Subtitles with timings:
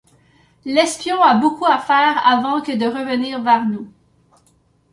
[0.65, 3.87] L'espion a beaucoup à faire avant que de revenir vers nous.